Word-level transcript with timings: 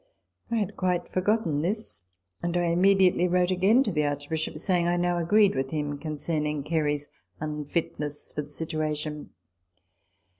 J 0.49 0.55
I 0.55 0.59
had 0.61 0.75
quite 0.77 1.07
forgotten 1.13 1.61
this; 1.61 2.05
and 2.41 2.57
I 2.57 2.69
immediately 2.69 3.27
wrote 3.27 3.51
again 3.51 3.83
to 3.83 3.91
the 3.91 4.03
Archbishop, 4.07 4.57
saying 4.57 4.85
that 4.85 4.93
I 4.93 4.97
now 4.97 5.19
agreed 5.19 5.53
with 5.53 5.69
him 5.69 5.99
concerning 5.99 6.63
Gary's 6.63 7.09
unfitness 7.39 8.31
for 8.31 8.41
the 8.41 8.49
situation. 8.49 9.29